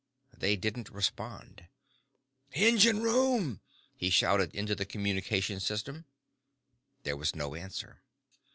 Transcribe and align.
They 0.35 0.55
didn't 0.55 0.89
respond. 0.89 1.67
"Engine 2.53 3.03
room!" 3.03 3.61
he 3.95 4.09
shouted 4.09 4.51
into 4.55 4.73
the 4.73 4.83
communication 4.83 5.59
system. 5.59 6.05
There 7.03 7.15
was 7.15 7.35
no 7.35 7.53
answer. 7.53 8.01